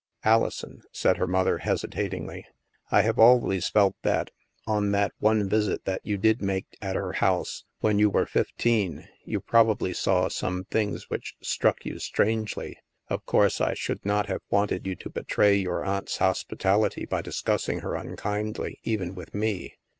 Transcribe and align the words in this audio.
"Alison," 0.25 0.81
said 0.91 1.17
her 1.17 1.27
mother 1.27 1.59
hesitatingly," 1.59 2.43
I 2.91 3.03
have 3.03 3.19
always 3.19 3.69
felt 3.69 3.95
that, 4.01 4.31
on 4.65 4.89
that 4.93 5.11
one 5.19 5.47
visit 5.47 5.85
that 5.85 6.01
you 6.03 6.17
did 6.17 6.41
make 6.41 6.65
at 6.81 6.95
her 6.95 7.13
house— 7.13 7.65
when 7.81 7.99
you 7.99 8.09
were 8.09 8.25
fifteen— 8.25 9.07
you 9.27 9.39
prob 9.39 9.69
ably 9.69 9.93
saw 9.93 10.27
some 10.27 10.63
things 10.63 11.07
which 11.11 11.35
struck 11.43 11.85
you 11.85 11.99
strangely. 11.99 12.79
Of 13.09 13.27
course, 13.27 13.61
I 13.61 13.75
should 13.75 14.03
not 14.03 14.25
have 14.25 14.41
wanted 14.49 14.87
you 14.87 14.95
to 14.95 15.09
betray 15.11 15.53
your 15.55 15.85
aunt's 15.85 16.17
hospitality 16.17 17.05
by 17.05 17.21
discussing 17.21 17.81
her 17.81 17.93
unkindly, 17.95 18.79
even 18.81 19.13
with 19.13 19.35
me. 19.35 19.75